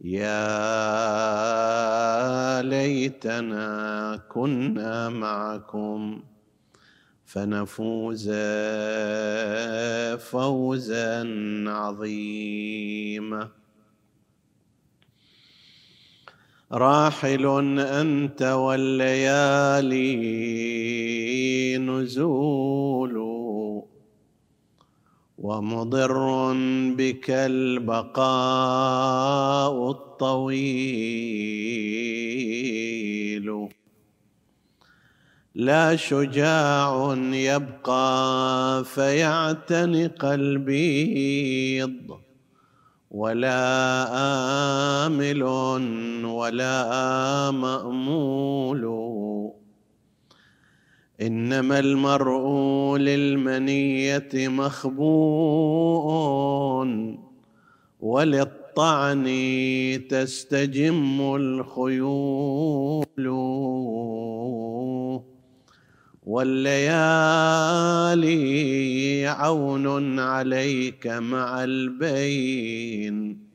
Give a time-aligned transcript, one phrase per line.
[0.00, 0.32] يا
[2.62, 6.22] ليتنا كنا معكم
[7.24, 8.30] فنفوز
[10.30, 11.24] فوزا
[11.66, 13.48] عظيما.
[16.72, 20.06] راحل أنت والليالي
[21.78, 23.25] نزول
[25.46, 26.52] ومضر
[26.98, 28.26] بك البقاء
[29.90, 31.06] الطويل.
[35.54, 42.18] لا شجاع يبقى فيعتنق البيض
[43.10, 44.06] ولا
[45.06, 45.42] آمل
[46.24, 48.84] ولا مأمول.
[51.20, 56.06] إنما المرء للمنية مخبوء
[58.00, 59.26] وللطعن
[60.10, 63.06] تستجم الخيول
[66.26, 67.66] والليالي
[69.26, 73.46] عون عليك مع البين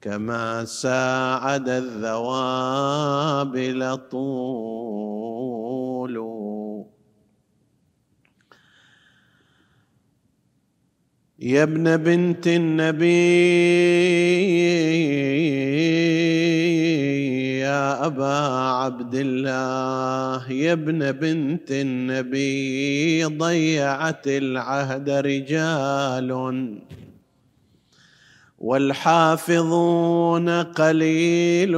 [0.00, 2.78] كما ساعد الذوابل
[4.10, 5.12] طول
[11.42, 13.08] يا ابن بنت النبي
[17.60, 18.36] يا أبا
[18.82, 26.32] عبد الله يا ابن بنت النبي ضيعت العهد رجال.
[28.58, 31.74] والحافظون قليل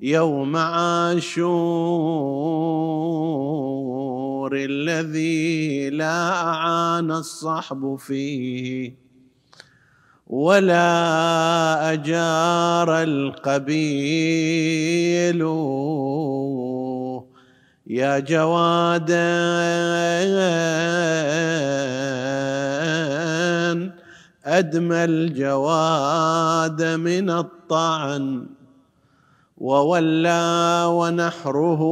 [0.00, 2.00] يوم عاشور
[4.54, 8.94] الذي لا أعان الصحب فيه
[10.26, 14.30] ولا أجار القبيل.
[17.90, 19.30] يا جوادا
[24.44, 28.46] أدمى الجواد من الطعن
[29.58, 31.82] وولى ونحره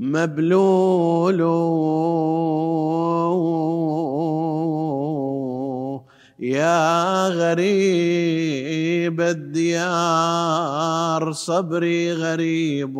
[0.00, 1.40] مبلول.
[6.40, 12.98] يا غريب الديار صبري غريب.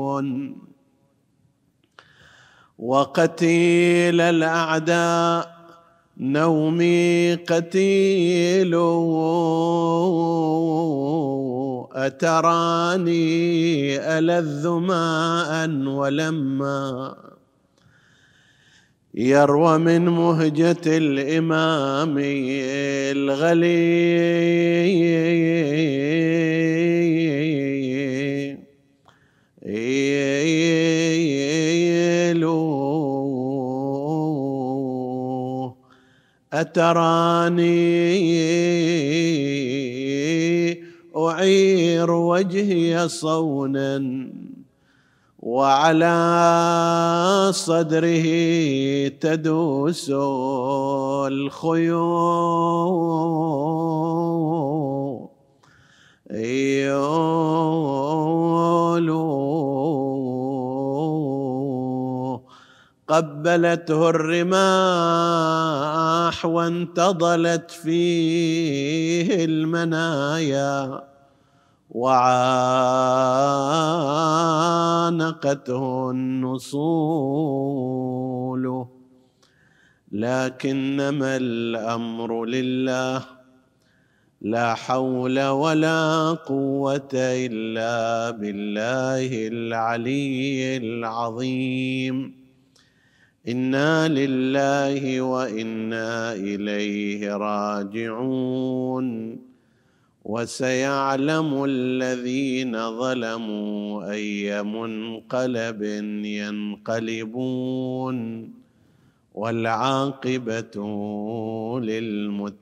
[2.79, 5.57] وقتيل الأعداء
[6.19, 8.75] نومي قتيل.
[11.93, 13.19] أتراني
[13.99, 17.17] ألذ ماء ولما
[19.15, 22.15] يروى من مهجة الإمام
[23.17, 24.21] الغليل.
[36.61, 37.71] أتراني
[41.17, 44.29] أعير وجهي صونا
[45.39, 46.17] وعلى
[47.55, 48.27] صدره
[49.09, 50.11] تدوس
[51.27, 52.51] الخيول.
[63.11, 64.71] قبلته الرماح
[66.47, 71.05] وانتظلت فيه المنايا
[71.91, 72.91] وعانقته
[76.11, 77.31] النصول.
[80.13, 83.23] لكنما الأمر لله
[84.41, 92.40] لا حول ولا قوة إلا بالله العلي العظيم.
[93.49, 99.39] إنا لله وإنا إليه راجعون
[100.25, 105.83] وسيعلم الذين ظلموا اي منقلب
[106.25, 108.19] ينقلبون
[109.35, 110.77] والعاقبه
[111.81, 112.61] للمتقين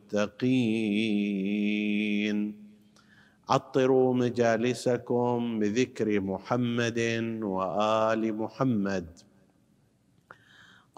[3.49, 6.99] عطروا مجالسكم بذكر محمد
[7.43, 9.28] وآل محمد.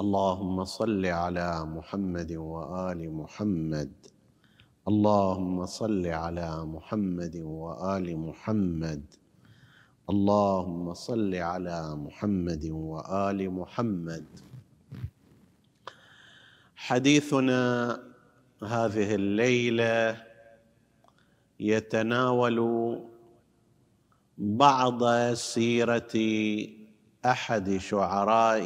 [0.01, 3.93] اللهم صل على محمد وآل محمد.
[4.89, 9.03] اللهم صل على محمد وآل محمد.
[10.11, 14.27] اللهم صل على محمد وآل محمد.
[16.77, 17.63] حديثنا
[18.65, 20.25] هذه الليلة
[21.61, 22.59] يتناول
[24.39, 25.05] بعض
[25.35, 26.17] سيرة
[27.27, 28.65] أحد شعراء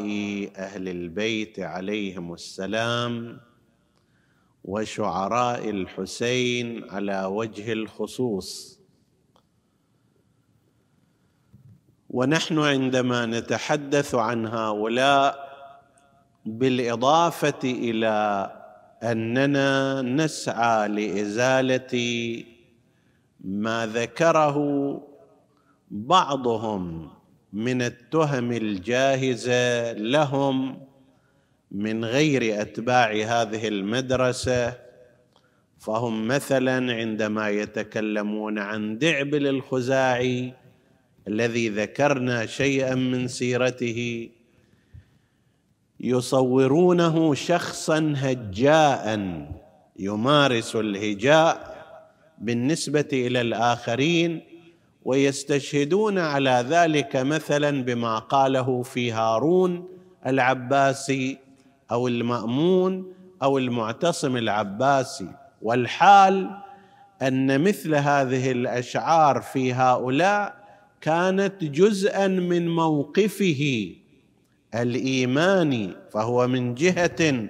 [0.56, 3.41] أهل البيت عليهم السلام
[4.65, 8.81] وشعراء الحسين على وجه الخصوص.
[12.11, 15.45] ونحن عندما نتحدث عن هؤلاء
[16.47, 18.51] بالإضافة إلى
[19.03, 21.95] أننا نسعى لإزالة
[23.41, 24.56] ما ذكره
[25.91, 27.14] بعضهم
[27.55, 30.81] من التهم الجاهزة لهم
[31.71, 34.73] من غير أتباع هذه المدرسة
[35.79, 40.53] فهم مثلا عندما يتكلمون عن دعبل الخزاعي
[41.29, 44.29] الذي ذكرنا شيئا من سيرته
[46.01, 49.19] يصورونه شخصا هجاء
[49.99, 51.75] يمارس الهجاء
[52.39, 54.54] بالنسبة إلى الآخرين
[55.05, 59.89] ويستشهدون على ذلك مثلا بما قاله في هارون
[60.27, 61.39] العباسي
[61.91, 63.12] أو المأمون
[63.43, 65.29] أو المعتصم العباسي
[65.62, 66.51] والحال
[67.23, 70.65] أن مثل هذه الأشعار في هؤلاء
[71.01, 73.93] كانت جزءا من موقفه
[74.75, 77.49] الإيماني فهو من جهة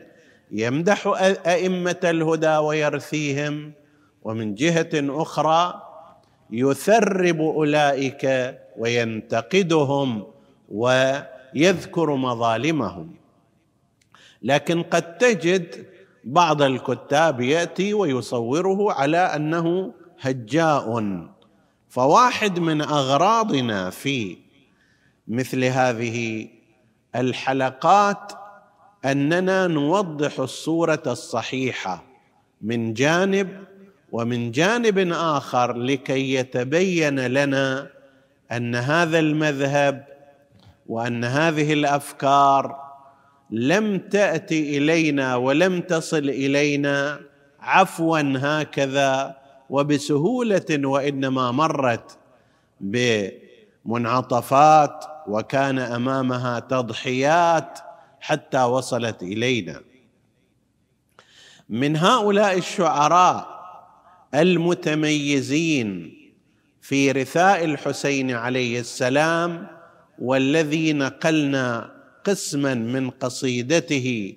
[0.50, 1.06] يمدح
[1.46, 3.72] أئمة الهدى ويرثيهم
[4.22, 5.83] ومن جهة أخرى
[6.54, 10.26] يثرب أولئك وينتقدهم
[10.68, 13.14] ويذكر مظالمهم.
[14.42, 15.86] لكن قد تجد
[16.24, 21.02] بعض الكتاب يأتي ويصوره على أنه هجاء
[21.88, 24.36] فواحد من أغراضنا في
[25.28, 26.48] مثل هذه
[27.16, 28.32] الحلقات
[29.04, 32.04] أننا نوضح الصورة الصحيحة
[32.62, 33.64] من جانب
[34.14, 37.90] ومن جانب آخر لكي يتبين لنا
[38.52, 40.04] أن هذا المذهب
[40.86, 42.84] وأن هذه الأفكار
[43.50, 47.20] لم تأتي إلينا ولم تصل إلينا
[47.60, 49.36] عفوا هكذا
[49.70, 52.18] وبسهولة وإنما مرت
[53.84, 57.78] بمنعطفات وكان أمامها تضحيات
[58.20, 59.80] حتى وصلت إلينا.
[61.68, 63.53] من هؤلاء الشعراء
[64.34, 66.14] المتميزين
[66.80, 69.66] في رثاء الحسين عليه السلام
[70.18, 71.94] والذي نقلنا
[72.24, 74.36] قسما من قصيدته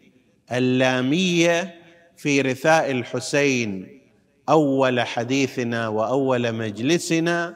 [0.52, 1.76] اللامية
[2.18, 4.02] في رثاء الحسين.
[4.50, 7.56] أول حديثنا وأول مجلسنا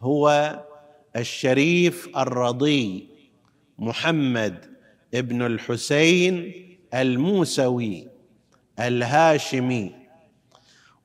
[0.00, 0.56] هو
[1.16, 3.08] الشريف الرضي
[3.78, 4.64] محمد
[5.14, 6.52] ابن الحسين
[6.94, 8.08] الموسوي
[8.80, 10.05] الهاشمي.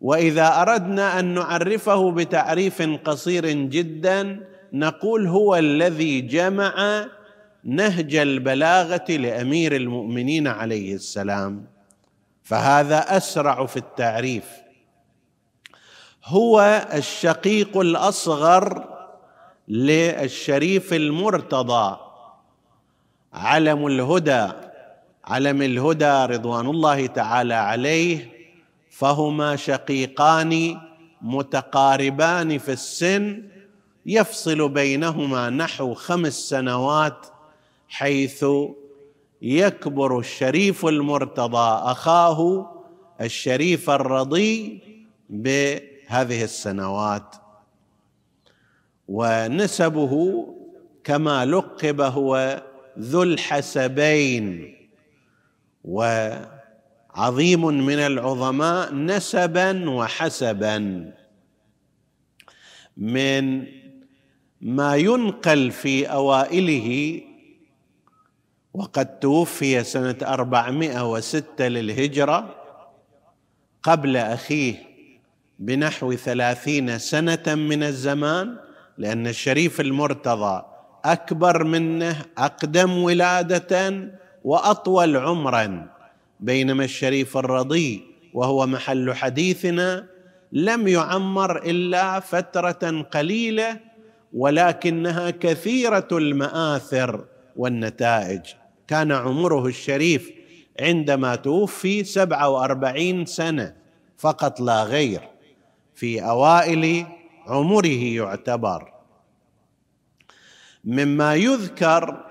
[0.01, 7.05] وإذا أردنا أن نعرفه بتعريف قصير جدا نقول هو الذي جمع
[7.63, 11.65] نهج البلاغة لأمير المؤمنين عليه السلام.
[12.43, 14.46] فهذا أسرع في التعريف.
[16.25, 18.88] هو الشقيق الأصغر
[19.67, 21.98] للشريف المرتضى
[23.34, 24.48] علم الهدى
[25.25, 28.30] علم الهدى رضوان الله تعالى عليه
[29.01, 30.77] فهما شقيقان
[31.22, 33.43] متقاربان في السن
[34.05, 37.27] يفصل بينهما نحو خمس سنوات
[37.89, 38.46] حيث
[39.41, 42.72] يكبر الشريف المرتضى أخاه
[43.22, 44.81] الشريف الرضي
[45.29, 47.36] بهذه السنوات.
[49.08, 50.46] ونسبه
[51.03, 52.63] كما لقب هو
[53.00, 54.75] ذو الحسبين
[57.15, 60.77] وعظيم من العظماء نسبا وحسبا.
[62.98, 63.68] من
[64.62, 67.22] ما ينقل في أوائله
[68.74, 69.84] وقد توفي
[70.24, 72.56] أربعمائة وستة للهجرة
[73.84, 74.75] قبل أخيه
[75.60, 78.58] بنحو ثلاثين سنة من الزمان
[78.98, 80.63] لأن الشريف المرتضى
[81.06, 84.10] أكبر منه أقدم ولادة
[84.44, 85.90] وأطول عمرا.
[86.41, 90.07] بينما الشريف الرضي وهو محل حديثنا
[90.51, 93.79] لم يعمر إلا فترة قليلة
[94.33, 98.41] ولكنها كثيرة المآثر والنتائج.
[98.88, 100.31] كان عمره الشريف
[100.79, 103.75] عندما توفي سبعة وأربعين سنة
[104.17, 105.21] فقط لا غير.
[105.95, 107.05] في أوائل
[107.48, 108.93] عمره يعتبر.
[110.86, 112.25] مما يذكر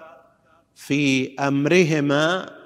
[0.75, 2.60] في أمرهما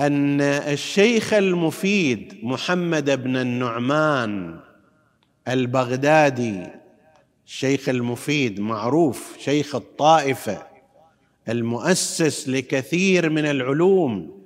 [0.00, 4.60] أن الشيخ المفيد محمد بن النعمان
[5.48, 6.66] البغدادي
[7.46, 10.66] الشيخ المفيد معروف شيخ الطائفة
[11.48, 14.42] المؤسس لكثير من العلوم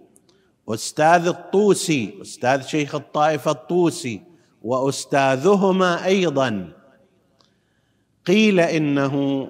[0.69, 4.21] أستاذ الطوسي أستاذ شيخ الطائفة الطوسي
[4.62, 6.73] وأستاذهما أيضا.
[8.26, 9.49] قيل إنه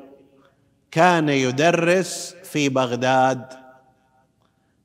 [0.91, 3.70] كان يدرس في بغداد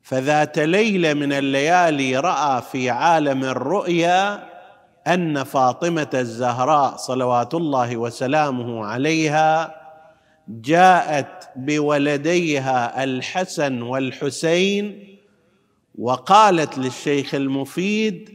[0.06, 4.50] فذات ليله من الليالي رأى في عالم الرؤيا
[5.08, 9.76] أن فاطمة الزهراء صلوات الله وسلامه عليها
[10.48, 15.18] جاءت بولديها الحسن والحسين
[15.96, 18.30] وقالت للشيخ المفيد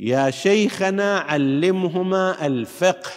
[0.00, 3.10] يا شيخنا علمهما الفقه.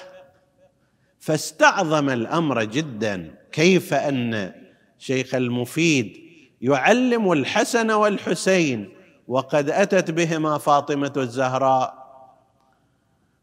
[1.20, 4.54] فاستعظم الأمر جدا كيف أن
[5.00, 6.25] شيخ المفيد
[6.66, 8.90] يعلم الحسن والحسين
[9.28, 12.06] وقد أتت بهما فاطمة الزهراء.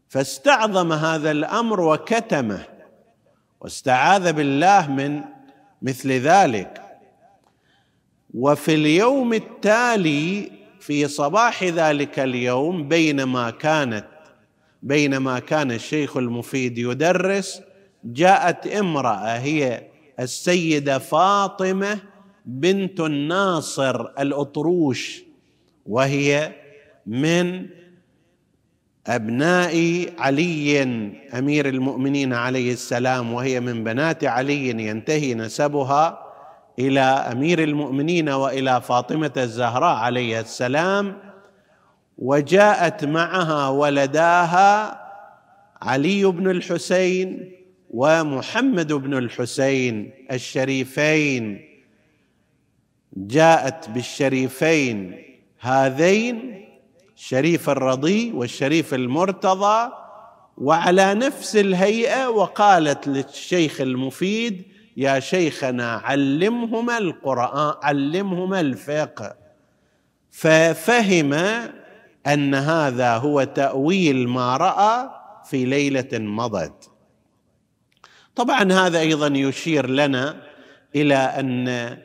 [0.09, 2.65] فاستعظم هذا الأمر وكتمه
[3.61, 5.21] واستعاذ بالله من
[5.81, 6.81] مثل ذلك.
[8.33, 14.05] وفي اليوم التالي في صباح ذلك اليوم بينما كانت
[14.83, 17.61] بينما كان الشيخ المفيد يدرس
[18.03, 19.87] جاءت امرأة هي
[20.19, 22.12] السيدة فاطمة
[22.45, 25.23] بنت الناصر الأطروش
[25.85, 26.51] وهي
[27.05, 27.69] من
[29.07, 30.81] أبناء علي
[31.33, 36.19] أمير المؤمنين عليه السلام وهي من بنات علي ينتهي نسبها
[36.79, 41.17] إلى أمير المؤمنين وإلى فاطمة الزهراء عليه السلام.
[42.17, 45.01] وجاءت معها ولداها
[45.81, 47.51] علي بن الحسين
[47.89, 51.72] ومحمد بن الحسين الشريفين.
[53.17, 55.23] جاءت بالشريفين
[55.59, 56.65] هذين
[57.15, 59.91] الشريف الرضي والشريف المرتضى
[60.57, 64.63] وعلى نفس الهيئة وقالت للشيخ المفيد
[64.97, 69.35] يا شيخنا علمهما القرآن علمهما الفقه.
[70.31, 71.33] ففهم
[72.27, 75.09] أن هذا هو تأويل ما رأى
[75.45, 76.91] في ليلة مضت.
[78.35, 80.41] طبعا هذا أيضا يشير لنا
[80.95, 81.97] إلى أن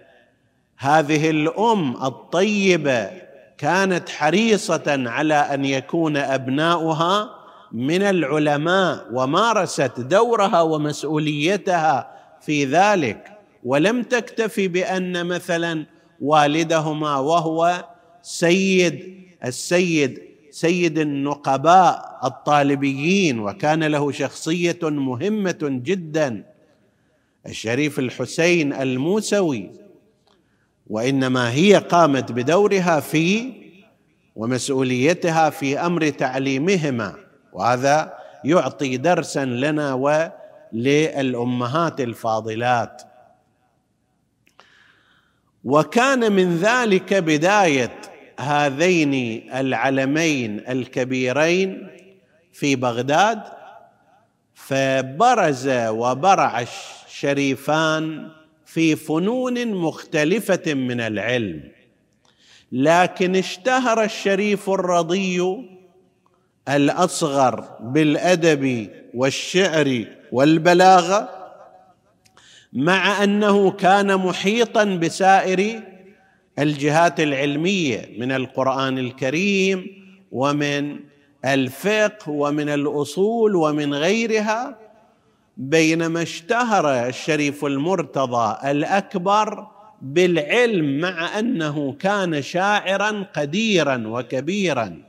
[0.79, 3.11] هذه الأم الطيبة
[3.59, 7.31] كانت حريصة على أن يكون أبناؤها
[7.73, 13.33] من العلماء ومارست دورها ومسؤوليتها في ذلك.
[13.65, 15.87] ولم تكتفي بأن مثلا
[16.21, 17.85] والدهما وهو
[18.23, 26.45] سيد السيد سيد النقباء الطالبيين وكان له شخصية مهمة جدا.
[27.47, 29.71] الشريف الحسين الموسوي
[30.89, 33.53] وإنما هي قامت بدورها في
[34.37, 37.15] ومسؤوليتها في أمر تعليمهما
[37.53, 38.15] وهذا
[38.45, 39.95] يعطي درسا لنا
[40.73, 43.03] وللأمهات الفاضلات.
[45.65, 48.01] وكان من ذلك بداية
[48.41, 49.15] هذين
[49.55, 51.89] العلمين الكبيرين
[52.53, 53.43] في بغداد
[54.55, 58.31] فبرز وبرع الشريفان
[58.69, 61.63] في فنون مختلفة من العلم.
[62.73, 65.43] لكن اشتهر الشريف الرضي
[66.69, 71.29] الأصغر بالأدب والشعر والبلاغة
[72.73, 75.83] مع أنه كان محيطا بسائر
[76.59, 79.87] الجهات العلمية من القرآن الكريم
[80.33, 81.01] ومن
[81.45, 84.88] الفقه ومن الأصول ومن غيرها.
[85.59, 89.67] بينما اشتهر الشريف المرتضى الأكبر
[90.03, 95.03] بالعلم مع أنه كان شاعرا قديرا وكبيرا.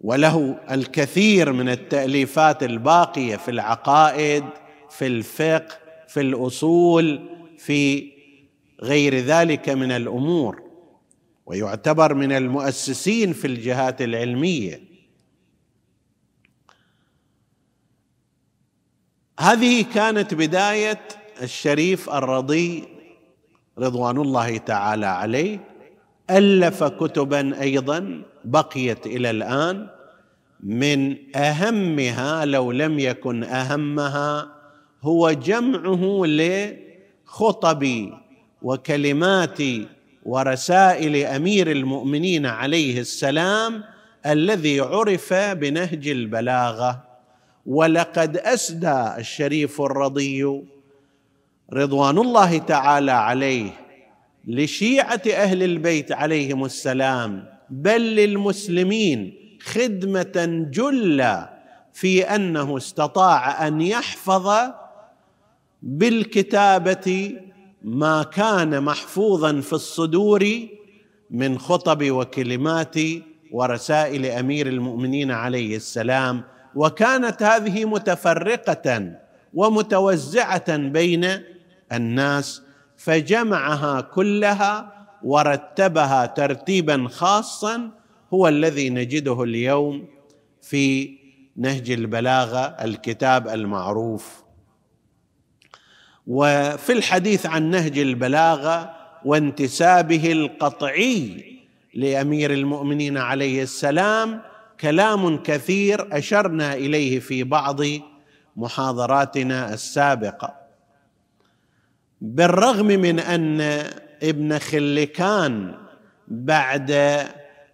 [0.00, 4.44] وله الكثير من التأليفات الباقية في العقائد
[4.90, 5.78] في الفقه
[6.08, 7.28] في الأصول
[7.58, 8.12] في
[8.82, 10.62] غير ذلك من الأمور.
[11.46, 14.91] ويعتبر من المؤسسين في الجهات العلمية.
[19.40, 21.00] هذه كانت بداية
[21.42, 22.84] الشريف الرضي
[23.78, 25.58] رضوان الله تعالى عليه.
[26.30, 29.88] ألف كتبا أيضا بقيت إلى الآن
[30.60, 34.48] من أهمها لو لم يكن أهمها
[35.02, 38.10] هو جمعه لخطب
[38.62, 39.58] وكلمات
[40.22, 43.84] ورسائل أمير المؤمنين عليه السلام
[44.26, 47.11] الذي عرف بنهج البلاغة.
[47.66, 50.62] ولقد أسدى الشريف الرضي
[51.72, 53.70] رضوان الله تعالى عليه
[54.44, 61.48] لشيعة أهل البيت عليهم السلام بل للمسلمين خدمة جلة
[61.92, 64.50] في أنه استطاع أن يحفظ
[65.82, 67.36] بالكتابة
[67.82, 70.48] ما كان محفوظا في الصدور
[71.30, 72.96] من خطب وكلمات
[73.52, 76.42] ورسائل أمير المؤمنين عليه السلام
[76.74, 79.12] وكانت هذه متفرقة
[79.54, 81.42] ومتوزعة بين
[81.92, 82.62] الناس
[82.96, 87.90] فجمعها كلها ورتبها ترتيبا خاصا
[88.34, 90.08] هو الذي نجده اليوم
[90.62, 91.18] في
[91.56, 94.42] نهج البلاغة الكتاب المعروف.
[96.26, 101.44] وفي الحديث عن نهج البلاغة وانتسابه القطعي
[101.94, 104.42] لأمير المؤمنين عليه السلام
[104.82, 107.80] كلام كثير أشرنا إليه في بعض
[108.56, 110.54] محاضراتنا السابقة.
[112.20, 113.60] بالرغم من أن
[114.22, 115.74] ابن خلكان
[116.28, 117.20] بعد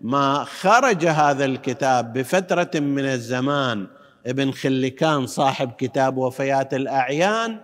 [0.01, 3.87] ما خرج هذا الكتاب بفترة من الزمان
[4.27, 7.61] ابن خلكان صاحب كتاب وفيات الأعيان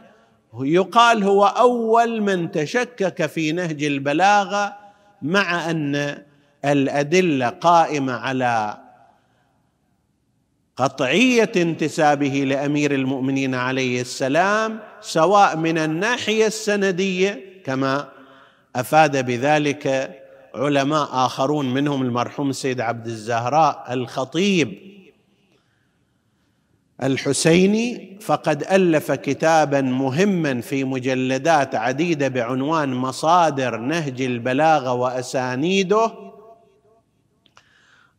[0.60, 4.76] يقال هو أول من تشكك في نهج البلاغة
[5.22, 6.18] مع أن
[6.64, 8.83] الأدلة قائمة على
[10.76, 18.08] قطعية انتسابه لأمير المؤمنين عليه السلام سواء من الناحية السندية كما
[18.76, 20.14] أفاد بذلك
[20.54, 24.94] علماء آخرون منهم المرحوم سيد عبد الزهراء الخطيب
[27.02, 36.33] الحسيني فقد ألف كتابا مهما في مجلدات عديدة بعنوان مصادر نهج البلاغة وأسانيده.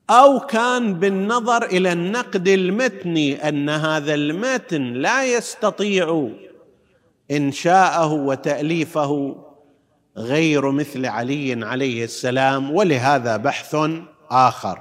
[0.09, 6.29] أو كان بالنظر إلى النقد المتني أن هذا المتن لا يستطيع
[7.31, 9.35] انشاءه وتأليفه
[10.17, 13.75] غير مثل علي عليه السلام ولهذا بحث
[14.31, 14.79] آخر.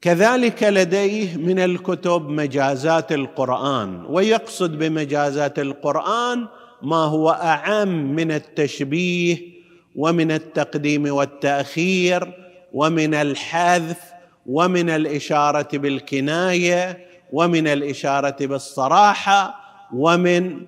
[0.00, 6.46] كذلك لديه من الكتب مجازات القرآن ويقصد بمجازات القرآن
[6.82, 9.56] ما هو أعم من التشبيه
[9.96, 12.45] ومن التقديم والتأخير
[12.76, 13.98] ومن الحذف
[14.46, 19.60] ومن الإشارة بالكناية ومن الإشارة بالصراحة
[19.94, 20.64] ومن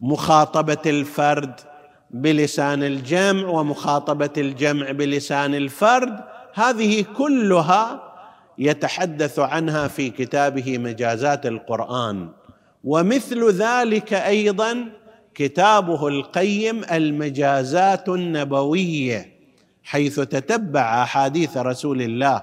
[0.00, 1.60] مخاطبة الفرد
[2.10, 6.20] بلسان الجمع ومخاطبة الجمع بلسان الفرد.
[6.54, 8.12] هذه كلها
[8.58, 12.28] يتحدث عنها في كتابه مجازات القرآن.
[12.84, 14.84] ومثل ذلك أيضا
[15.34, 19.33] كتابه القيم المجازات النبوية.
[19.84, 22.42] حيث تتبع أحاديث رسول الله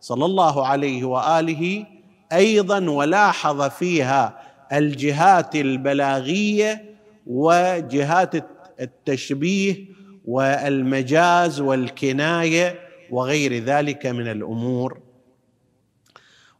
[0.00, 1.86] صلى الله عليه وآله
[2.32, 4.38] أيضا ولاحظ فيها
[4.72, 6.84] الجهات البلاغية
[7.26, 8.34] وجهات
[8.80, 9.76] التشبيه
[10.24, 12.78] والمجاز والكناية
[13.10, 14.98] وغير ذلك من الأمور.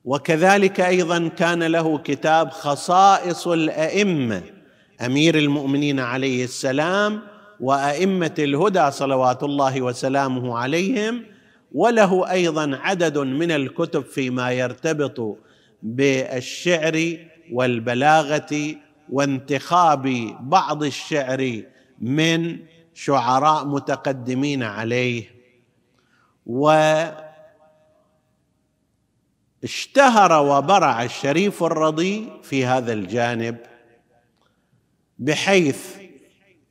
[0.05, 4.42] وكذلك أيضا كان له كتاب خصائص الأئمة.
[5.01, 7.32] أمير المؤمنين عليه السلام
[7.62, 11.25] وأئمة الهدى صلوات الله وسلامه عليهم
[11.72, 15.38] وله أيضا عدد من الكتب فيما يرتبط
[15.83, 17.16] بالشعر
[17.53, 18.75] والبلاغة
[19.11, 21.62] وانتخاب بعض الشعر
[22.01, 22.59] من
[22.94, 25.25] شعراء متقدمين عليه.
[26.46, 27.22] واشتهر
[30.33, 33.57] وبرع الشريف الرضي في هذا الجانب
[35.18, 36.03] بحيث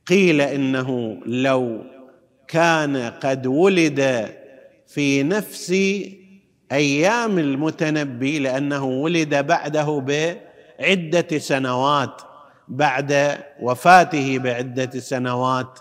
[0.06, 1.84] قيل إنه لو
[2.48, 4.28] كان قد ولد
[4.86, 5.70] في نفس
[6.72, 12.22] أيام المتنبي لأنه ولد بعده بعدة سنوات
[12.68, 15.78] بعد وفاته بعدة سنوات.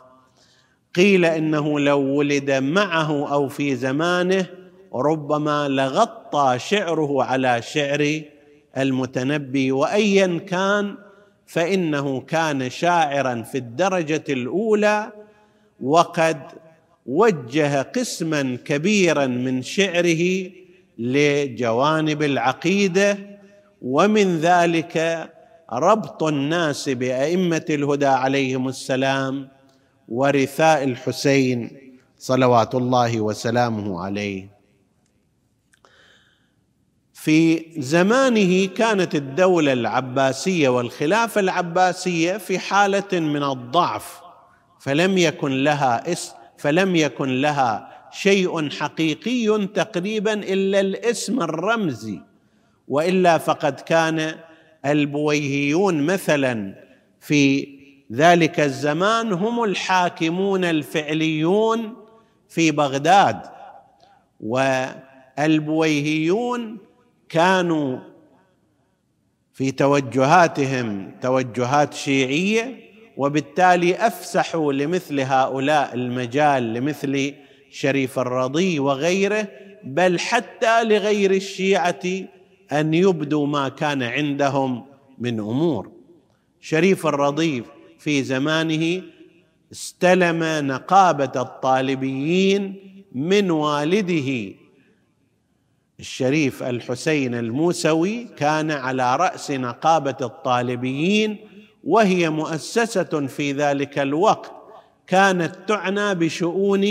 [0.96, 4.46] قيل إنه لو ولد معه أو في زمانه
[4.96, 8.22] ربما لغطى شعره على شعر
[8.78, 10.96] المتنبي وايا كان
[11.52, 15.12] فإنه كان شاعرا في الدرجة الأولى
[15.82, 16.38] وقد
[17.06, 20.52] وجه قسما كبيرا من شعره
[21.00, 23.18] لجوانب العقيدة
[23.82, 25.30] ومن ذلك
[25.74, 29.48] ربط الناس بأئمة الهدى عليهم السلام
[30.10, 31.78] ورثاء الحسين
[32.18, 34.61] صلوات الله وسلامه عليه.
[37.22, 44.22] في زمانه كانت الدولة العباسية والخلافة العباسية في حالة من الضعف
[44.80, 52.22] فلم يكن لها اسم فلم يكن لها شيء حقيقي تقريبا إلا الاسم الرمزي.
[52.88, 54.36] وإلا فقد كان
[54.86, 56.76] البويهيون مثلا
[57.20, 57.68] في
[58.14, 61.96] ذلك الزمان هم الحاكمون الفعليون
[62.50, 63.42] في بغداد
[65.38, 66.91] والبويهيون
[67.32, 68.00] كانوا
[69.54, 72.78] في توجهاتهم توجهات شيعية
[73.18, 77.34] وبالتالي أفسحوا لمثل هؤلاء المجال لمثل
[77.70, 79.48] شريف الرضي وغيره
[79.84, 82.02] بل حتى لغير الشيعة
[82.72, 84.86] أن يبدوا ما كان عندهم
[85.20, 85.92] من أمور.
[86.62, 87.64] شريف الرضي
[88.00, 89.02] في زمانه
[89.72, 92.76] استلم نقابة الطالبيين
[93.12, 94.61] من والده
[96.02, 101.38] الشريف الحسين الموسوي كان على رأس نقابة الطالبيين
[101.84, 104.52] وهي مؤسسة في ذلك الوقت
[105.08, 106.84] كانت تعنى بشؤون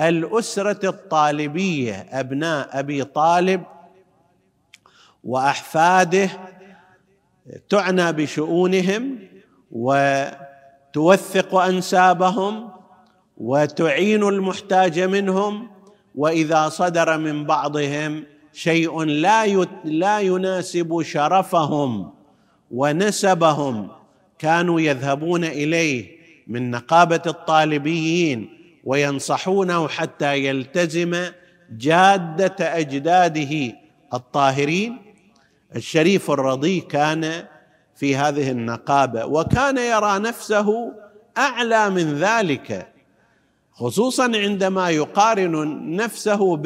[0.00, 3.62] الأسرة الطالبية أبناء أبي طالب
[5.24, 6.30] وأحفاده
[7.68, 9.18] تعنى بشؤونهم
[9.72, 12.70] وتوثق أنسابهم
[13.36, 15.70] وتعين المحتاج منهم
[16.14, 18.24] وإذا صدر من بعضهم
[18.58, 22.10] شيء لا لا يناسب شرفهم
[22.70, 23.88] ونسبهم.
[24.38, 28.50] كانوا يذهبون إليه من نقابة الطالبيين
[28.84, 31.24] وينصحونه حتى يلتزم
[31.70, 33.72] جادة أجداده
[34.14, 34.98] الطاهرين.
[35.76, 37.44] الشريف الرضي كان
[37.96, 40.92] في هذه النقابة وكان يرى نفسه
[41.38, 42.88] أعلى من ذلك
[43.72, 46.56] خصوصا عندما يقارن نفسه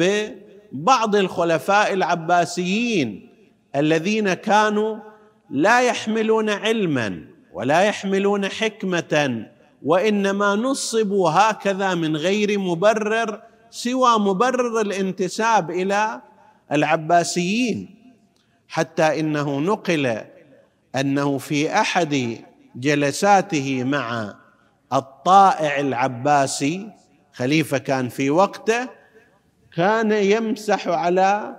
[0.73, 3.29] ببعض الخلفاء العباسيين
[3.75, 4.97] الذين كانوا
[5.49, 9.45] لا يحملون علما ولا يحملون حكمة
[9.83, 16.21] وإنما نصبوا هكذا من غير مبرر سوى مبرر الانتساب إلى
[16.71, 17.95] العباسيين.
[18.67, 20.21] حتى إنه نقل
[20.95, 22.37] أنه في أحد
[22.75, 24.35] جلساته مع
[24.93, 26.89] الطائع العباسي
[27.33, 28.89] خليفة كان في وقته
[29.75, 31.55] كان يمسح على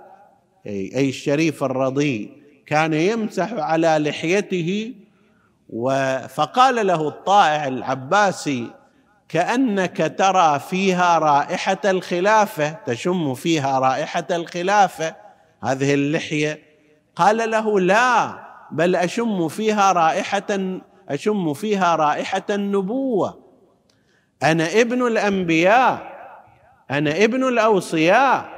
[0.67, 2.31] أي الشريف الرضي
[2.67, 4.93] كان يمسح على لحيته
[6.29, 8.71] فقال له الطائع العباسي
[9.29, 15.15] كأنك ترى فيها رائحة الخلافة تشم فيها رائحة الخلافة
[15.63, 16.59] هذه اللحية.
[17.15, 18.39] قال له لا
[18.71, 23.45] بل أشم فيها رائحة أشم فيها رائحة النبوة.
[24.43, 26.14] أنا ابن الأنبياء.
[26.91, 28.55] أنا ابن الأوصياء.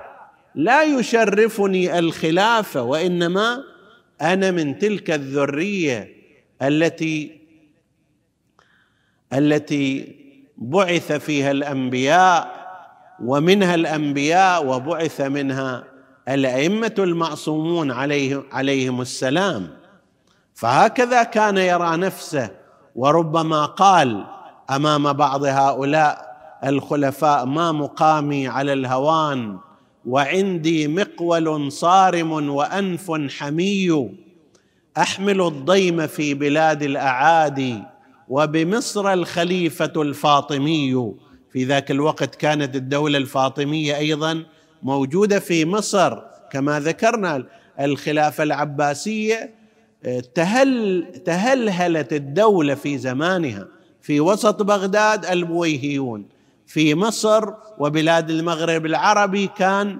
[0.56, 3.64] لا يشرفني الخلافه وإنما
[4.22, 6.16] أنا من تلك الذرية
[6.62, 7.42] التي
[9.34, 10.16] التي
[10.58, 12.68] بعث فيها الأنبياء
[13.24, 15.84] ومنها الأنبياء وبعث منها
[16.30, 19.68] الأئمة المعصومون عليه عليهم السلام.
[20.54, 22.50] فهكذا كان يرى نفسه
[22.96, 24.26] وربما قال
[24.70, 26.27] أمام بعض هؤلاء
[26.66, 29.58] الخلفاء ما مقامي على الهوان
[30.06, 34.10] وعندي مقول صارم وأنف حمي.
[34.98, 37.84] أحمل الضيم في بلاد الأعادي
[38.30, 41.14] وبمصر الخليفة الفاطمي.
[41.54, 44.44] في ذاك الوقت كانت الدولة الفاطمية أيضا
[44.84, 46.20] موجودة في مصر
[46.52, 47.44] كما ذكرنا
[47.80, 49.58] الخلافة العباسية.
[50.36, 53.68] تهل تهلهلت الدولة في زمانها
[54.02, 56.26] في وسط بغداد البويهيون.
[56.68, 60.00] في مصر وبلاد المغرب العربي كان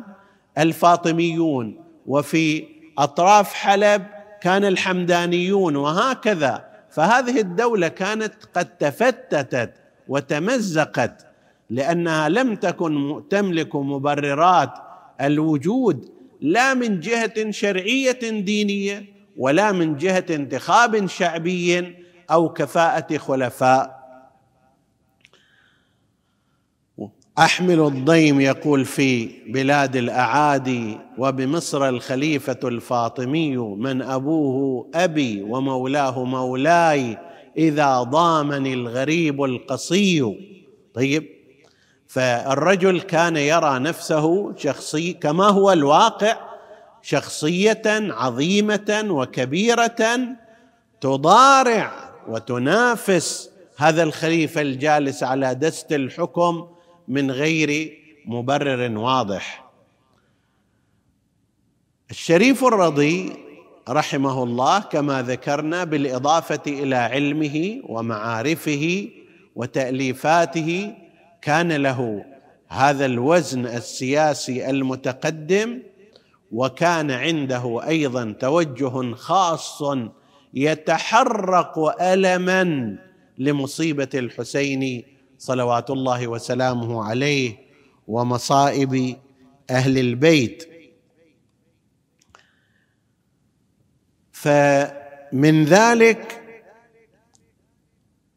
[0.58, 4.06] الفاطميون وفي أطراف حلب
[4.42, 6.68] كان الحمدانيون وهكذا.
[6.90, 9.74] فهذه الدولة كانت قد تفتتت
[10.08, 11.26] وتمزقت
[11.70, 14.72] لأنها لم تكن تملك مبررات
[15.22, 16.10] الوجود
[16.42, 19.06] لا من جهة شرعية دينية
[19.38, 21.96] ولا من جهة انتخاب شعبي
[22.32, 23.97] أو كفاءة خلفاء
[27.40, 37.18] أحمل الضيم يقول في بلاد الأعادي وبمصر الخليفة الفاطمي من أبوه أبي ومولاه مولاي
[37.58, 40.36] إذا ضامني الغريب القصي.
[40.94, 41.28] طيب
[42.08, 46.38] فالرجل كان يرى نفسه شخصي كما هو الواقع
[47.02, 50.20] شخصية عظيمة وكبيرة
[51.02, 51.92] تضارع
[52.28, 56.77] وتنافس هذا الخليفة الجالس على دست الحكم
[57.08, 59.68] من غير مبرر واضح.
[62.12, 63.34] الشريف الرضي
[63.90, 69.10] رحمه الله كما ذكرنا بالإضافة إلى علمه ومعارفه
[69.56, 70.94] وتأليفاته
[71.42, 72.26] كان له
[72.68, 75.80] هذا الوزن السياسي المتقدم
[76.52, 79.84] وكان عنده أيضا توجه خاص
[80.54, 82.96] يتحرق الما
[83.38, 85.04] لمصيبة الحسين
[85.38, 87.58] صلوات الله وسلامه عليه
[88.08, 89.18] ومصائب
[89.70, 90.64] أهل البيت.
[94.32, 96.42] فمن ذلك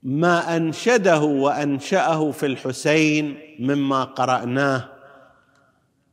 [0.03, 4.89] ما أنشده وأنشأه في الحسين مما قرأناه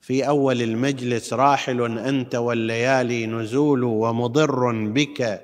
[0.02, 5.42] في أول المجلس راحل أنت والليالي نزول ومضر بك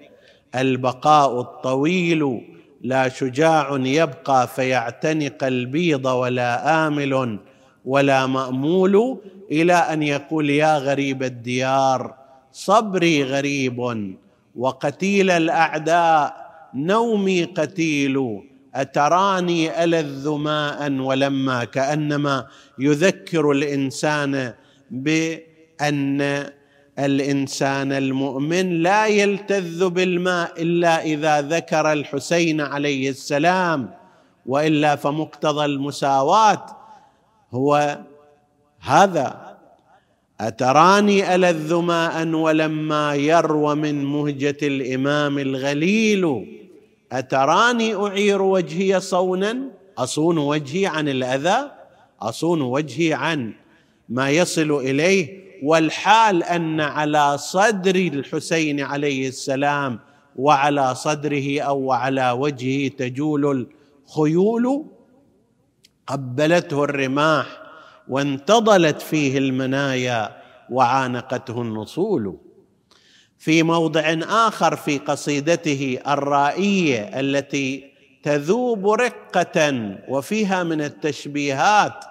[0.56, 2.53] البقاء الطويل
[2.84, 7.39] لا شجاع يبقى فيعتنق البيض ولا آمل
[7.86, 9.17] ولا مأمول
[9.52, 12.13] إلى أن يقول يا غريب الديار
[12.52, 14.15] صبري غريب
[14.56, 16.43] وقتيل الأعداء
[16.74, 18.41] نومي قتيل
[18.76, 22.48] أتراني ألذ ماء ولما كأنما
[22.80, 24.54] يذكر الإنسان
[24.91, 26.50] بأن
[26.99, 33.91] الإنسان المؤمن لا يلتذ بالماء إلا إذا ذكر الحسين عليه السلام
[34.45, 36.65] وإلا فمقتضى المساواة
[37.51, 37.99] هو
[38.79, 39.58] هذا.
[40.41, 46.45] أتراني ألذ ماء ولما يروى من مهجة الإمام الغليل؟
[47.12, 49.58] أتراني أعير وجهي صونا؟
[49.97, 51.71] أصون وجهي عن الأذى؟
[52.21, 53.53] أصون وجهي عن
[54.10, 59.99] ما يصل إليه؟ والحال أن على صدر الحسين عليه السلام
[60.36, 63.67] وعلى صدره أو على وجهه تجول
[64.08, 64.86] الخيول
[66.08, 67.47] قبلته الرماح
[68.08, 70.36] وانتضلت فيه المنايا
[70.69, 72.38] وعانقته النصول.
[73.38, 82.06] في موضع آخر في قصيدته الرائية التي تذوب رقة وفيها من التشبيهات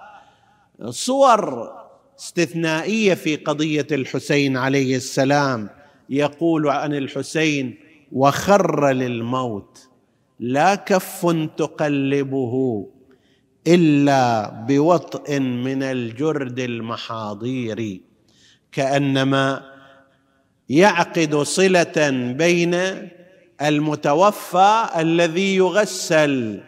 [0.88, 1.81] صور
[2.18, 5.68] استثنائية في قضية الحسين عليه السلام.
[6.10, 7.74] يقول عن الحسين
[8.12, 9.88] وخر للموت
[10.40, 12.86] لا كف تقلبه
[13.66, 18.00] إلا بوطء من الجرد المحاضير
[18.72, 19.62] كأنما
[20.68, 22.74] يعقد صلة بين
[23.62, 26.60] المتوفى الذي يغسل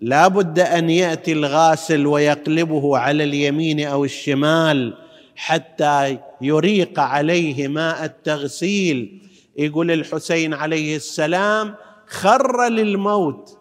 [0.00, 4.94] لا بد أن يأتي الغاسل ويقلبه على اليمين أو الشمال
[5.36, 9.22] حتى يريق عليه ماء التغسيل.
[9.58, 11.74] يقول الحسين عليه السلام
[12.06, 13.58] خر للموت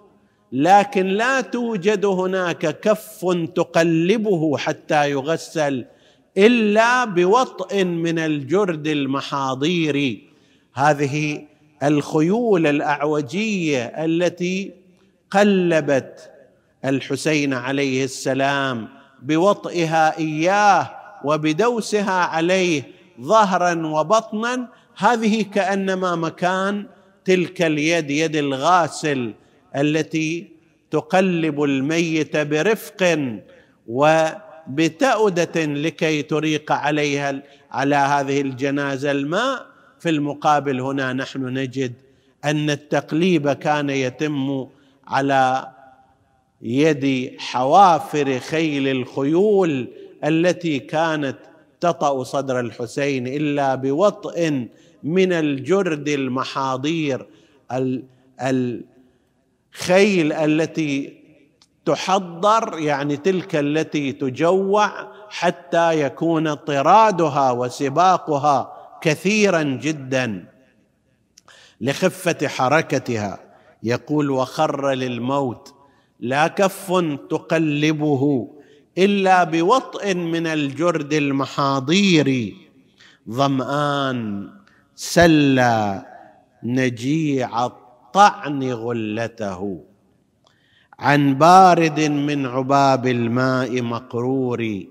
[0.51, 3.25] لكن لا توجد هناك كف
[3.55, 5.85] تقلبه حتى يغسل
[6.37, 10.21] إلا بوطء من الجرد المحاضير.
[10.73, 11.45] هذه
[11.83, 14.78] الخيول الأعوجية التي
[15.31, 16.31] قلبت
[16.85, 18.87] الحسين عليه السلام
[19.21, 20.89] بوطئها إياه
[21.23, 22.83] وبدوسها عليه
[23.21, 24.67] ظهرا وبطنا.
[24.97, 26.85] هذه كأنما مكان
[27.25, 29.33] تلك اليد يد الغاسل
[29.75, 30.47] التي
[30.91, 33.19] تقلب الميت برفق
[33.87, 39.69] وبتأودة لكي تريق عليها على هذه الجنازة الماء.
[39.99, 41.93] في المقابل هنا نحن نجد
[42.45, 44.67] أن التقليب كان يتم
[45.09, 45.71] على
[46.61, 49.87] يد حوافر خيل الخيول
[50.23, 51.37] التي كانت
[51.79, 54.67] تطأ صدر الحسين إلا بوطء
[55.03, 57.27] من الجرد المحاضير
[58.41, 61.19] الخيل التي
[61.85, 70.45] تحضر يعني تلك التي تجوع حتى يكون طرادها وسباقها كثيرا جدا
[71.81, 73.48] لخفة حركتها.
[73.83, 75.73] يقول وخر للموت
[76.19, 76.91] لا كف
[77.29, 78.51] تقلبه
[78.97, 82.55] إلا بوطء من الجرد المحاضير.
[83.29, 84.49] ظمآن
[84.95, 86.05] سلى
[86.63, 89.83] نجيع الطعن غلته.
[90.99, 94.83] عن بارد من عباب الماء مقرور.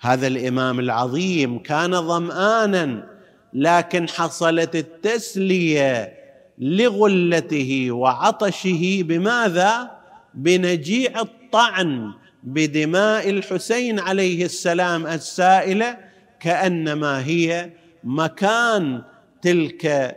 [0.00, 3.06] هذا الإمام العظيم كان ظمآنا
[3.52, 6.12] لكن حصلت التسلية
[6.60, 9.90] لغلته وعطشه بماذا؟
[10.34, 15.96] بنجيع الطعن بدماء الحسين عليه السلام السائلة
[16.40, 17.70] كأنما هي
[18.04, 19.02] مكان
[19.42, 20.16] تلك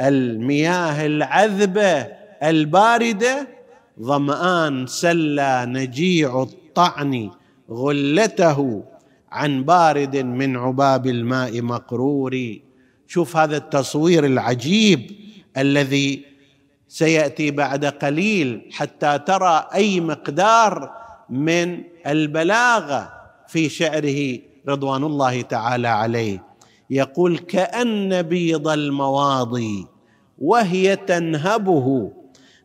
[0.00, 2.06] المياه العذبة
[2.42, 3.48] الباردة.
[4.00, 7.30] ظمآن سلى نجيع الطعن
[7.70, 8.84] غلته
[9.32, 12.58] عن بارد من عباب الماء مقرور
[13.06, 15.10] شوف هذا التصوير العجيب
[15.56, 16.24] الذي
[16.88, 20.92] سيأتي بعد قليل حتى ترى أي مقدار
[21.30, 23.12] من البلاغه
[23.48, 26.44] في شعره رضوان الله تعالى عليه.
[26.90, 29.86] يقول كأن بيض المواضي
[30.38, 32.12] وهي تنهبه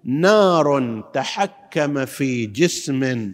[0.04, 3.34] نار تحكم في جسم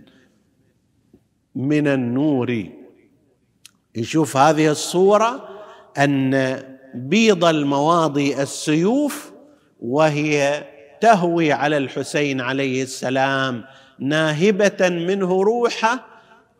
[1.55, 2.69] من النور.
[3.95, 5.49] يشوف هذه الصورة
[5.97, 6.63] أن
[6.95, 9.30] بيض المواضي السيوف
[9.81, 10.63] وهي
[11.01, 13.63] تهوي على الحسين عليه السلام
[13.99, 16.05] ناهبة منه روحه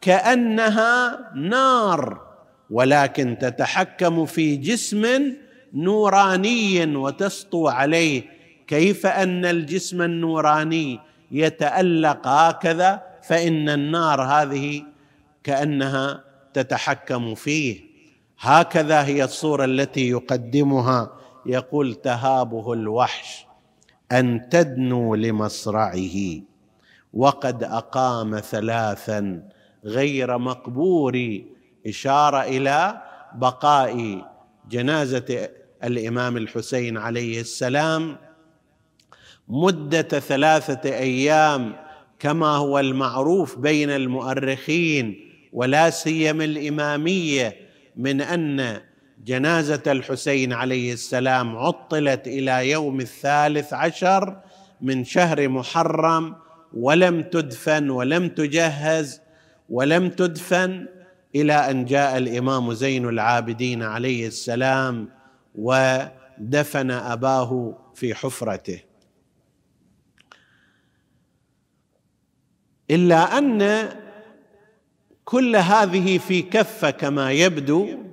[0.01, 2.21] كأنها نار
[2.69, 5.33] ولكن تتحكم في جسم
[5.73, 8.23] نوراني وتسطو عليه.
[8.67, 10.99] كيف أن الجسم النوراني
[11.31, 14.83] يتألق هكذا؟ فإن النار هذه
[15.43, 17.81] كأنها تتحكم فيه.
[18.39, 21.20] هكذا هي الصورة التي يقدمها.
[21.45, 23.45] يقول تهابه الوحش
[24.11, 26.41] أن تدنو لمصرعه
[27.13, 29.49] وقد أقام ثلاثا
[29.85, 31.41] غير مقبور
[31.87, 33.01] إشارة إلى
[33.35, 34.25] بقاء
[34.69, 35.49] جنازة
[35.83, 38.17] الإمام الحسين عليه السلام
[39.47, 41.75] مدة ثلاثة أيام
[42.19, 47.55] كما هو المعروف بين المؤرخين ولا سيما الإمامية
[47.95, 48.81] من أن
[49.25, 54.37] جنازة الحسين عليه السلام عطلت إلى يوم الثالث عشر
[54.81, 56.35] من شهر محرم
[56.73, 59.21] ولم تدفن ولم تجهز
[59.69, 60.87] ولم تدفن
[61.35, 65.09] إلى أن جاء الإمام زين العابدين عليه السلام
[65.55, 68.79] ودفن أباه في حفرته.
[72.91, 73.89] إلا أن
[75.25, 78.10] كل هذه في كفة كما يبدو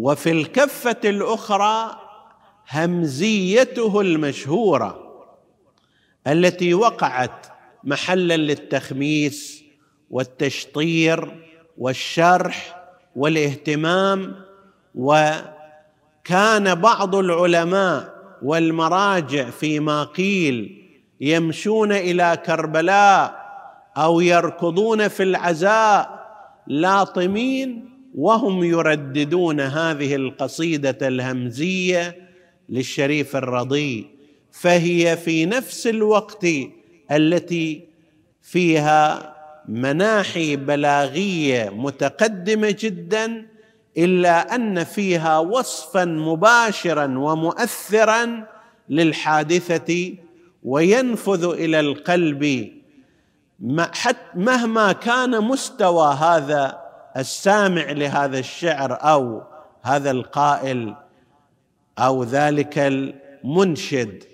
[0.00, 2.00] وفي الكفة الأخرى
[2.70, 5.06] همزيته المشهورة
[6.26, 7.46] التي وقعت
[7.84, 9.64] محلا للتخميس
[10.10, 11.46] والتشطير
[11.78, 14.34] والشرح والاهتمام
[14.94, 20.86] وكان بعض العلماء والمراجع فيما قيل
[21.20, 23.46] يمشون إلى كربلاء
[23.96, 26.26] أو يركضون في العزاء
[26.66, 32.28] لاطمين وهم يرددون هذه القصيدة الهمزية
[32.68, 34.06] للشريف الرضي
[34.52, 36.46] فهي في نفس الوقت
[37.10, 37.84] التي
[38.42, 39.34] فيها
[39.68, 43.46] مناحي بلاغية متقدمة جدا
[43.98, 48.46] إلا أن فيها وصفا مباشرا ومؤثرا
[48.88, 50.14] للحادثة
[50.62, 52.72] وينفذ إلى القلب.
[54.34, 56.85] مهما كان مستوى هذا
[57.16, 59.42] السامع لهذا الشعر أو
[59.82, 60.94] هذا القائل
[61.98, 64.24] أو ذلك المنشد.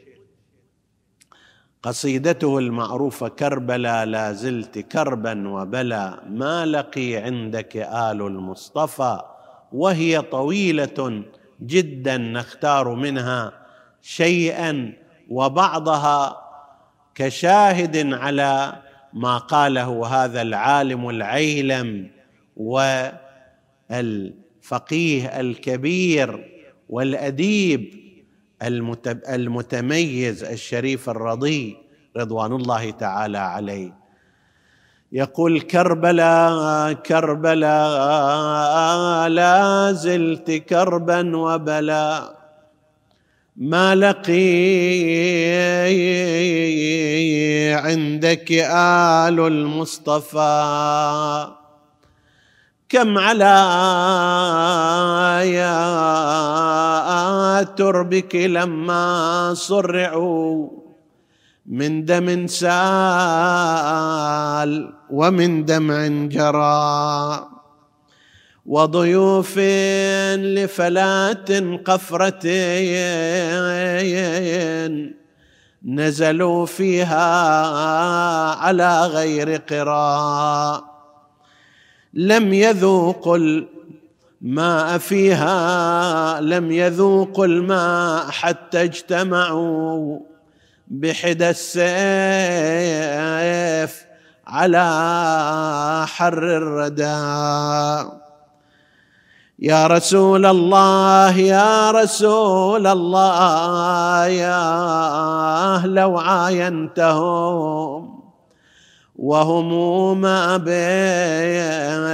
[1.83, 9.21] قصيدته المعروفة كربلا لا زلت كربا وبلا ما لقي عندك آل المصطفى
[9.73, 11.23] وهي طويلة
[11.61, 13.53] جدا نختار منها
[14.03, 14.92] شيئا
[15.29, 16.37] وبعضها
[17.14, 22.11] كشاهد على ما قاله هذا العالم العيلم
[22.57, 23.41] والفقيه
[25.41, 26.53] الكبير
[26.88, 28.03] والأديب
[29.29, 31.77] المتميز الشريف الرضي
[32.17, 34.03] رضوان الله تعالى عليه.
[35.12, 37.79] يقول كربلا كربلا
[39.29, 42.37] لا زلت كربا وبلا.
[43.57, 44.33] ما لقي
[47.85, 50.42] عندك آل المصطفى.
[52.93, 53.57] كم على
[55.57, 55.73] يا
[57.63, 60.71] تربك لما صرعوا
[61.67, 62.73] من دم سال
[65.11, 67.49] ومن دمع جرى
[68.67, 69.59] وضيوف
[70.37, 72.53] لفلاة قفرتين
[75.85, 77.31] نزلوا فيها
[78.57, 80.92] على غير قراء
[82.15, 83.37] لم يذوقوا
[84.42, 90.21] الماء فيها لم يذوقوا الماء حتى اجتمعوا
[90.88, 91.92] بحدى السيف
[94.46, 98.23] على حر الردى.
[99.58, 108.12] يا رسول الله يا رسول الله يا لو عاينتهم
[109.23, 112.06] وهم ما بين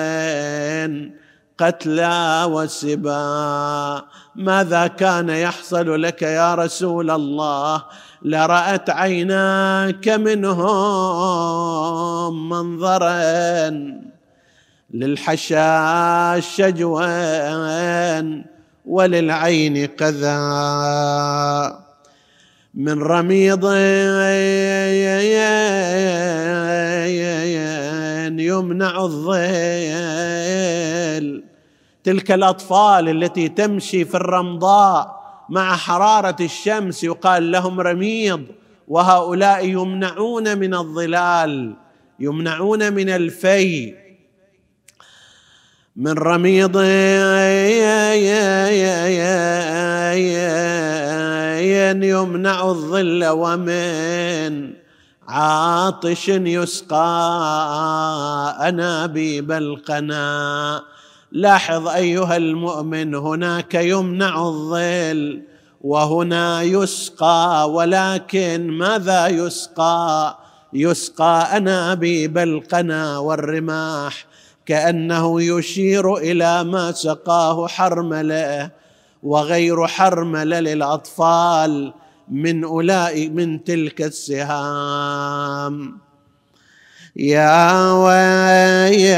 [1.59, 4.03] قتلى وسبا.
[4.37, 7.85] ماذا كان يحصل لك يا رسول الله؟
[8.23, 10.69] لرأت عيناك منهم
[12.49, 13.71] منظرا
[14.95, 18.45] للحشا شجوان
[18.87, 21.88] وللعين قذا.
[22.79, 23.65] من رميض
[28.41, 29.39] يمنع الظل
[32.05, 35.19] تلك الأطفال التي تمشي في الرمضاء
[35.49, 38.45] مع حرارة الشمس يقال لهم رميض
[38.89, 41.77] وهؤلاء يمنعون من الظلال
[42.21, 43.95] يمنعون من الفي.
[45.97, 46.77] من رميض
[52.03, 54.73] يمنع الظل ومن
[55.29, 56.99] عاطش يسقى
[58.69, 60.83] أنابيب القنا.
[61.33, 65.43] لاحظ أيها المؤمن هناك يمنع الظل
[65.81, 70.39] وهنا يسقى ولكن ماذا يسقى؟
[70.73, 74.27] يسقى أنابيب القنا والرماح
[74.67, 78.71] كأنه يشير إلى ما سقاه حرمله.
[79.23, 81.95] وغير حرمله للأطفال
[82.29, 85.99] من أولئك من تلك السهام.
[87.17, 89.09] يا ويل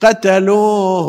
[0.00, 1.08] قتلوه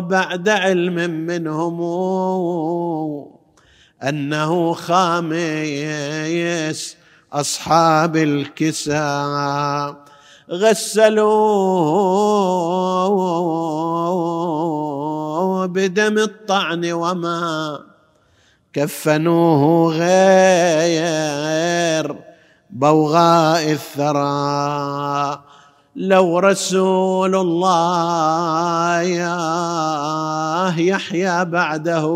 [0.00, 1.80] بعد علم منهم
[4.02, 5.36] أنه خامس
[7.32, 9.96] أصحاب الكسى
[10.50, 11.26] غسلوه
[15.66, 17.80] بدم الطعن وما
[18.72, 21.16] كفنوه غير
[22.70, 25.42] بوغاء الثرى
[25.96, 29.02] لو رسول الله
[30.78, 32.06] يحيى بعده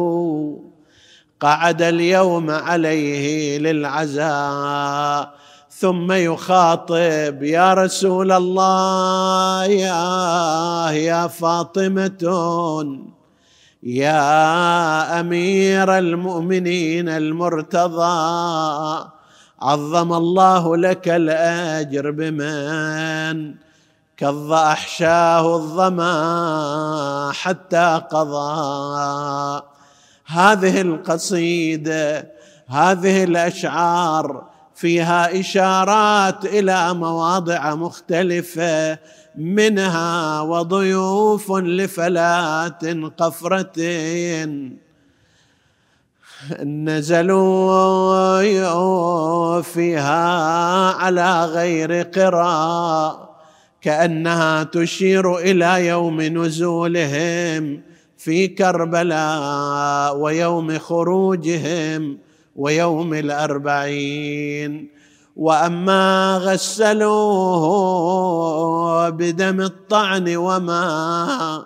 [1.41, 5.40] قعد اليوم عليه للعزاء.
[5.81, 12.23] ثم يخاطب يا رسول الله يا يا فاطمة
[13.83, 19.11] يا أمير المؤمنين المرتضى
[19.63, 23.55] عظم الله لك الأجر بمن
[24.17, 29.63] كظ أحشاه الظما حتى قضى.
[30.27, 32.31] هذه القصيدة
[32.69, 34.50] هذه الأشعار
[34.81, 38.99] فيها إشارات إلى مواضع مختلفة
[39.37, 42.85] منها وضيوف لفلات
[43.19, 43.81] قفرة
[46.65, 48.41] نزلوا
[49.61, 53.31] فيها على غير قراء
[53.83, 57.83] كأنها تشير إلى يوم نزولهم
[58.19, 62.19] في كربلاء ويوم خروجهم.
[62.61, 65.01] ويوم الأربعين.
[65.37, 67.65] وأما غسلوه
[69.09, 71.65] بدم الطعن وما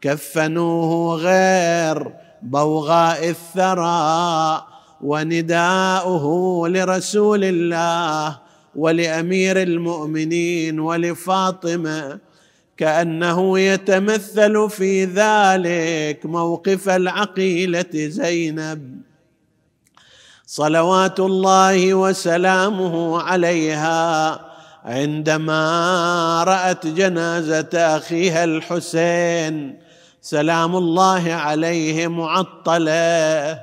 [0.00, 2.12] كفنوه غير
[2.42, 4.64] بوغاء الثرى
[5.00, 6.24] ونداؤه
[6.68, 8.38] لرسول الله
[8.76, 12.18] ولأمير المؤمنين ولفاطمة
[12.76, 19.07] كأنه يتمثل في ذلك موقف العقيلة زينب.
[20.50, 24.40] صلوات الله وسلامه عليها
[24.84, 29.78] عندما رأت جنازة أخيها الحسين.
[30.22, 33.60] سلام الله عليه معطلة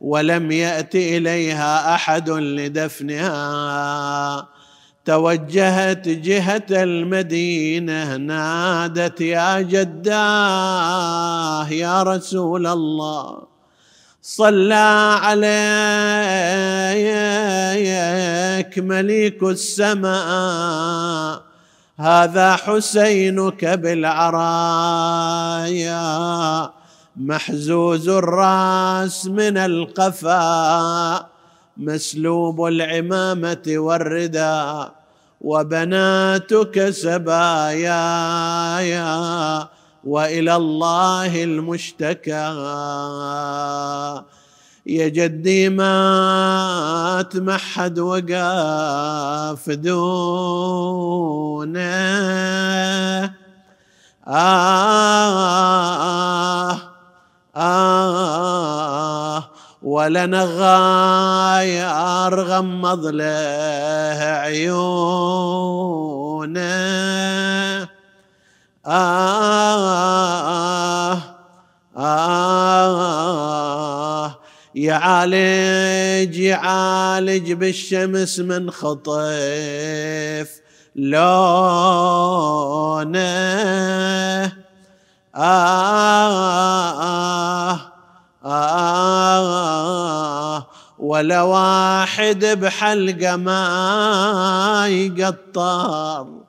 [0.00, 3.38] ولم يأت إليها أحد لدفنها.
[5.04, 10.88] توجهت جهة المدينة نادت يا جداه
[11.70, 13.53] يا رسول الله.
[14.24, 15.44] صلى عليك
[18.78, 21.42] مليك السماء.
[22.00, 24.40] هذا حسينك بالعرايا
[27.16, 31.26] محزوز الرأس من القفا
[31.76, 34.92] مسلوب العمامة والرداء
[35.40, 37.98] وبناتك سبايا.
[40.06, 42.44] وإلى الله المشتكى.
[44.86, 50.04] يا جدي ما تمحد وقاف دونه
[54.28, 55.10] آه
[57.56, 59.44] آه
[59.82, 61.84] ولا نغاير
[62.40, 65.14] غمض له عيونه.
[68.86, 70.04] آه
[71.96, 73.24] آه
[74.74, 80.60] يعالج يعالج بالشمس من خطيف
[80.96, 81.44] لونه
[85.34, 86.14] آه
[87.64, 87.80] آه
[88.44, 89.84] آه
[90.98, 96.43] ولا واحد بحلقه ما يقطر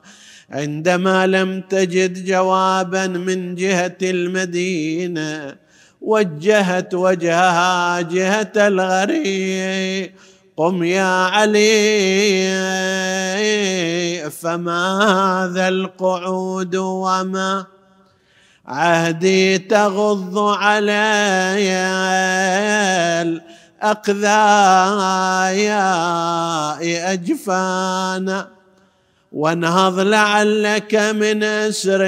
[0.56, 5.56] عندما لم تجد جوابا من جهة المدينة
[6.00, 10.12] وجهت وجهها جهة الغريب
[10.56, 11.60] قم يا علي
[14.30, 17.66] فماذا القعود وما
[18.66, 21.72] عهدي تغض علي؟
[23.82, 24.36] الأقذاء
[27.12, 28.55] أجفانا
[29.36, 32.02] وانهض لعلك من أسرين.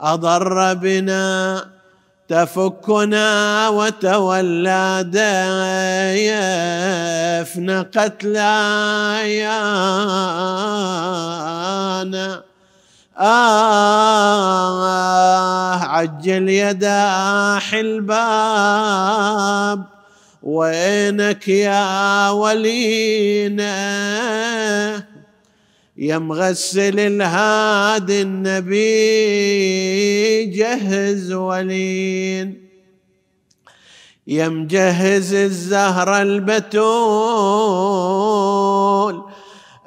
[0.00, 1.64] أضر بنا
[2.28, 5.04] تفكنا وتولى
[7.44, 8.44] ديفن قتلايانا.
[13.18, 14.54] آه
[15.74, 18.24] عجل يا داح الباب
[20.44, 23.64] وينك يا ولينا؟
[25.96, 28.84] يا مغسل الهادي النبي
[30.44, 32.64] جهز ولين.
[34.26, 36.84] يا مجهز الزهرة البتول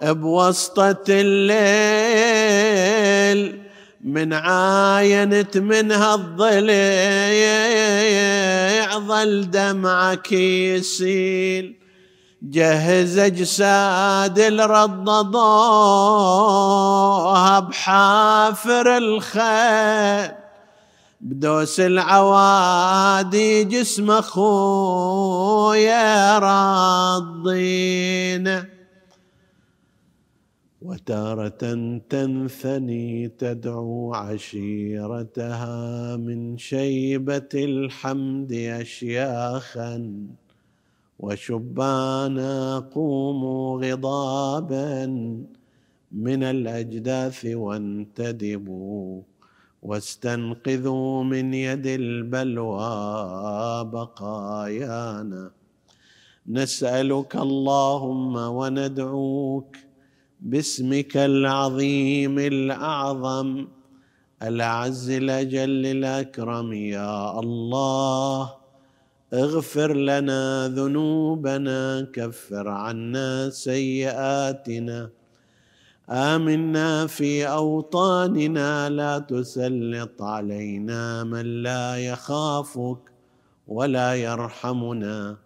[0.02, 1.58] بوسطة الليل
[4.04, 6.68] من عاينت منها الضليع
[9.00, 11.78] ظل دمعك يسيل.
[12.42, 15.20] جهز أجساد الرضضوها
[17.60, 20.32] بحافر الخيل.
[21.22, 24.80] بدوس العوادي جسم أخويا
[27.20, 28.77] راضينه
[30.88, 31.64] وتارة
[32.10, 35.76] تنثني تدعو عشيرتها
[36.16, 39.94] من شيبة الحمد أشياخا
[41.20, 45.06] وشبانا قوموا غضابا
[46.12, 49.22] من الأجداث وانتدبوا
[49.82, 52.90] واستنقذوا من يد البلوى
[53.94, 55.52] بقايانا.
[56.48, 59.87] نسألك اللهم وندعوك
[60.42, 63.68] باسمك العظيم الأعظم
[64.44, 66.74] الاعز الأجل الأكرم.
[66.74, 68.54] يا الله
[69.34, 75.10] اغفر لنا ذنوبنا كفر عنا سيئاتنا.
[76.10, 83.00] آمنا في أوطاننا لا تسلط علينا من لا يخافك
[83.68, 85.38] ولا يرحمنا.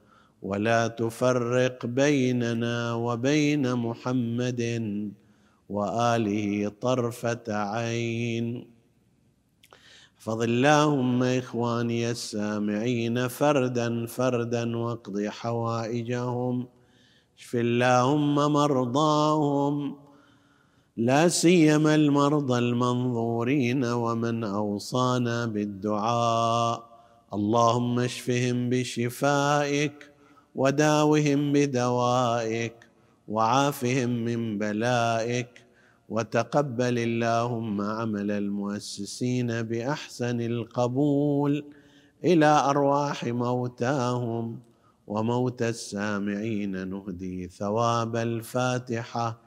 [0.41, 4.61] ولا تفرق بيننا وبين محمد
[5.69, 8.67] وآله طرفة عين.
[10.17, 16.67] احفظ اللهم إخواني السامعين فردا فردا واقض حوائجهم.
[17.37, 19.95] اشف اللهم مرضاهم.
[20.97, 26.91] لا سيما المرضى المنظورين ومن أوصانا بالدعاء.
[27.33, 30.10] اللهم اشفهم بشفائك
[30.55, 32.75] وداوهم بدوائك
[33.27, 35.65] وعافهم من بلائك
[36.09, 41.65] وتقبل اللهم عمل المؤسسين بأحسن القبول
[42.23, 44.59] إلى أرواح موتاهم
[45.07, 49.39] وموتى السامعين نهدي ثواب الفاتحة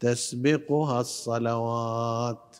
[0.00, 2.56] تسبقها الصلوات.